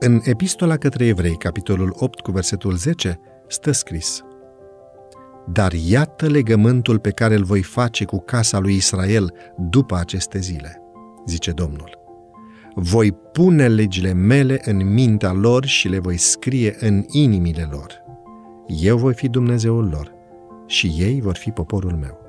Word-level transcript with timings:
În 0.00 0.20
Epistola 0.24 0.76
către 0.76 1.06
Evrei, 1.06 1.36
capitolul 1.36 1.94
8 1.98 2.20
cu 2.20 2.30
versetul 2.30 2.76
10, 2.76 3.20
stă 3.48 3.72
scris 3.72 4.22
Dar 5.52 5.72
iată 5.72 6.26
legământul 6.26 6.98
pe 6.98 7.10
care 7.10 7.34
îl 7.34 7.44
voi 7.44 7.62
face 7.62 8.04
cu 8.04 8.18
casa 8.18 8.58
lui 8.58 8.74
Israel 8.74 9.34
după 9.56 9.96
aceste 9.96 10.38
zile, 10.38 10.82
zice 11.26 11.50
Domnul. 11.50 11.98
Voi 12.74 13.12
pune 13.12 13.68
legile 13.68 14.12
mele 14.12 14.60
în 14.64 14.92
mintea 14.92 15.32
lor 15.32 15.64
și 15.64 15.88
le 15.88 15.98
voi 15.98 16.16
scrie 16.16 16.76
în 16.80 17.04
inimile 17.08 17.68
lor. 17.70 18.02
Eu 18.66 18.96
voi 18.96 19.14
fi 19.14 19.28
Dumnezeul 19.28 19.88
lor 19.88 20.12
și 20.66 20.94
ei 20.98 21.20
vor 21.20 21.36
fi 21.36 21.50
poporul 21.50 21.96
meu. 21.96 22.27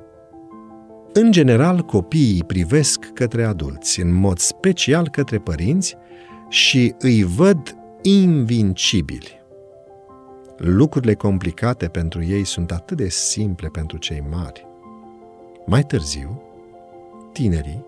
În 1.14 1.32
general, 1.32 1.82
copiii 1.82 2.44
privesc 2.44 3.06
către 3.14 3.44
adulți, 3.44 4.02
în 4.02 4.14
mod 4.14 4.38
special 4.38 5.10
către 5.10 5.38
părinți, 5.38 5.96
și 6.50 6.96
îi 7.00 7.24
văd 7.24 7.76
invincibili. 8.02 9.42
Lucrurile 10.58 11.14
complicate 11.14 11.88
pentru 11.88 12.24
ei 12.24 12.46
sunt 12.46 12.72
atât 12.72 12.98
de 12.98 13.10
simple 13.10 13.68
pentru 13.68 13.98
cei 13.98 14.24
mari. 14.30 14.68
Mai 15.66 15.84
târziu, 15.84 16.42
tinerii 17.32 17.86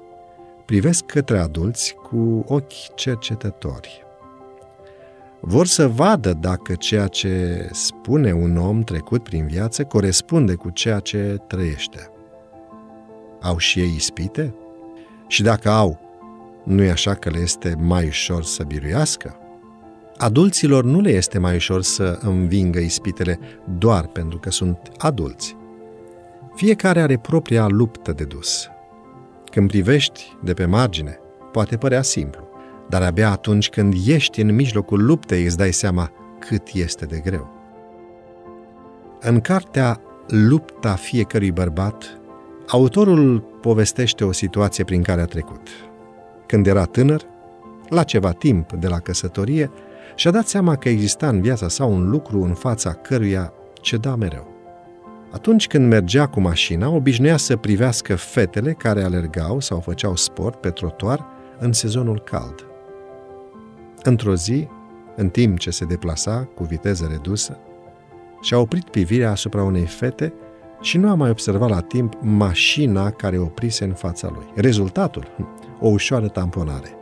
privesc 0.66 1.05
către 1.05 1.39
adulți 1.39 1.94
cu 1.94 2.45
ochi 2.47 2.95
cercetători. 2.95 4.03
Vor 5.39 5.66
să 5.66 5.88
vadă 5.88 6.33
dacă 6.33 6.75
ceea 6.75 7.08
ce 7.08 7.67
spune 7.72 8.33
un 8.33 8.58
om 8.58 8.81
trecut 8.81 9.23
prin 9.23 9.47
viață 9.47 9.83
corespunde 9.83 10.55
cu 10.55 10.69
ceea 10.69 10.99
ce 10.99 11.38
trăiește. 11.47 12.11
Au 13.41 13.58
și 13.58 13.80
ei 13.80 13.94
ispite? 13.95 14.55
Și 15.27 15.44
dacă 15.44 15.70
au, 15.70 16.00
nu 16.63 16.84
e 16.84 16.92
așa 16.92 17.14
că 17.14 17.30
le 17.30 17.39
este 17.39 17.75
mai 17.80 18.08
ușor 18.08 18.44
să 18.44 18.64
biruiască? 18.64 19.36
Adulților 20.17 20.83
nu 20.83 21.00
le 21.00 21.09
este 21.09 21.39
mai 21.39 21.56
ușor 21.56 21.81
să 21.81 22.20
învingă 22.22 22.80
ispitele 22.80 23.39
doar 23.78 24.06
pentru 24.06 24.38
că 24.38 24.50
sunt 24.50 24.78
adulți. 24.98 25.56
Fiecare 26.56 27.02
are 27.02 27.17
propria 27.17 27.67
luptă 27.67 28.11
de 28.11 28.23
dus. 28.23 28.67
Când 29.52 29.67
privești 29.67 30.38
de 30.44 30.53
pe 30.53 30.66
margine, 30.66 31.20
poate 31.52 31.78
părea 31.78 32.02
simplu, 32.02 32.48
dar 32.89 33.02
abia 33.02 33.31
atunci 33.31 33.70
când 33.70 33.94
ești 34.05 34.42
în 34.42 34.55
mijlocul 34.55 35.05
luptei 35.05 35.45
îți 35.45 35.58
dai 35.58 35.72
seama 35.72 36.11
cât 36.39 36.67
este 36.73 37.05
de 37.05 37.22
greu. 37.23 37.59
În 39.20 39.39
cartea 39.39 40.02
Lupta 40.28 40.95
fiecărui 40.95 41.52
bărbat, 41.52 42.20
autorul 42.72 43.39
povestește 43.39 44.23
o 44.23 44.31
situație 44.31 44.83
prin 44.83 45.02
care 45.02 45.22
a 45.22 45.25
trecut. 45.25 45.67
Când 46.45 46.67
era 46.67 46.86
tânăr, 46.86 47.22
la 47.89 48.03
ceva 48.03 48.31
timp 48.31 48.72
de 48.73 48.88
la 48.88 49.00
căsătorie, 49.00 49.72
și-a 50.16 50.31
dat 50.31 50.47
seama 50.47 50.75
că 50.75 50.89
exista 50.89 51.27
în 51.27 51.42
viața 51.42 51.67
sa 51.67 51.86
un 51.86 52.09
lucru 52.09 52.42
în 52.42 52.53
fața 52.53 52.94
căruia 52.94 53.53
ceda 53.73 54.16
mereu. 54.16 54.47
Atunci 55.31 55.67
când 55.67 55.88
mergea 55.88 56.27
cu 56.27 56.39
mașina, 56.39 56.89
obișnuia 56.89 57.38
să 57.38 57.55
privească 57.55 58.16
fetele 58.16 58.73
care 58.73 59.03
alergau 59.03 59.59
sau 59.59 59.80
făceau 59.80 60.16
sport 60.16 60.59
pe 60.59 60.69
trotuar 60.69 61.25
în 61.59 61.73
sezonul 61.73 62.19
cald. 62.19 62.66
Într-o 64.03 64.36
zi, 64.36 64.67
în 65.16 65.30
timp 65.30 65.59
ce 65.59 65.69
se 65.69 65.86
deplasa 65.86 66.49
cu 66.55 66.64
viteză 66.64 67.08
redusă, 67.11 67.58
și-a 68.42 68.58
oprit 68.58 68.89
privirea 68.89 69.31
asupra 69.31 69.64
unei 69.64 69.86
fete 69.86 70.33
și 70.81 70.97
nu 70.97 71.09
a 71.09 71.15
mai 71.15 71.29
observat 71.29 71.69
la 71.69 71.81
timp 71.81 72.13
mașina 72.19 73.11
care 73.11 73.37
oprise 73.37 73.83
în 73.83 73.93
fața 73.93 74.29
lui. 74.33 74.45
Rezultatul? 74.55 75.27
O 75.79 75.87
ușoară 75.87 76.27
tamponare. 76.27 76.95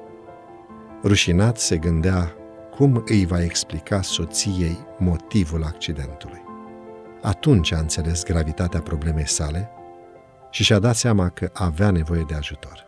Rușinat 1.04 1.58
se 1.58 1.78
gândea 1.78 2.34
cum 2.76 3.04
îi 3.06 3.26
va 3.26 3.44
explica 3.44 4.02
soției 4.02 4.78
motivul 4.98 5.64
accidentului. 5.64 6.42
Atunci 7.22 7.72
a 7.72 7.78
înțeles 7.78 8.24
gravitatea 8.24 8.82
problemei 8.82 9.28
sale 9.28 9.70
și 10.50 10.64
și-a 10.64 10.80
dat 10.80 10.96
seama 10.96 11.30
că 11.30 11.50
avea 11.54 11.92
nevoie 11.92 12.24
de 12.28 12.36
ajutor. 12.36 12.86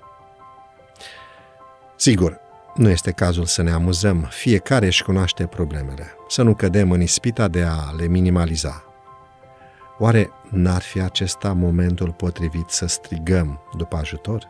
Sigur, 1.96 2.40
nu 2.75 2.90
este 2.90 3.12
cazul 3.12 3.46
să 3.46 3.62
ne 3.62 3.72
amuzăm, 3.72 4.28
fiecare 4.30 4.85
își 4.85 5.03
cunoaște 5.03 5.46
problemele, 5.46 6.06
să 6.28 6.41
nu 6.41 6.56
cădem 6.56 6.91
în 6.91 7.01
ispita 7.01 7.47
de 7.47 7.63
a 7.63 7.91
le 7.97 8.07
minimaliza. 8.07 8.91
Oare 10.01 10.29
n-ar 10.50 10.81
fi 10.81 11.01
acesta 11.01 11.53
momentul 11.53 12.12
potrivit 12.12 12.69
să 12.69 12.85
strigăm 12.85 13.59
după 13.78 13.95
ajutor? 13.95 14.50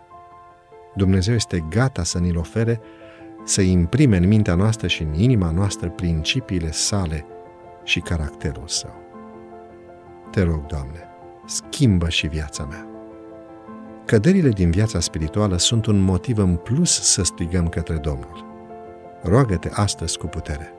Dumnezeu 0.96 1.34
este 1.34 1.66
gata 1.70 2.04
să 2.04 2.20
ni-l 2.20 2.38
ofere, 2.38 2.82
să 3.46 3.62
imprime 3.62 4.18
în 4.18 4.28
mintea 4.28 4.56
noastră 4.56 4.88
și 4.88 5.02
în 5.02 5.14
inima 5.14 5.52
noastră 5.52 5.90
principiile 5.90 6.72
sale 6.72 7.26
și 7.84 8.00
caracterul 8.00 8.68
său. 8.68 8.96
Te 10.32 10.42
rog, 10.42 10.66
Doamne, 10.66 11.08
schimbă 11.46 12.10
și 12.10 12.28
viața 12.28 12.64
mea. 12.64 12.88
Căderile 14.06 14.50
din 14.50 14.72
viața 14.72 15.00
spirituală 15.00 15.58
sunt 15.58 15.86
un 15.86 16.00
motiv 16.00 16.38
în 16.38 16.56
plus 16.56 17.02
să 17.02 17.24
strigăm 17.24 17.68
către 17.68 17.96
Domnul. 17.96 18.46
Roagă-te 19.24 19.70
astăzi 19.74 20.18
cu 20.18 20.28
putere. 20.28 20.74